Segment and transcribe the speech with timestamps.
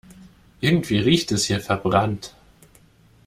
[0.61, 2.33] Irgendwie riecht es hier verbrannt.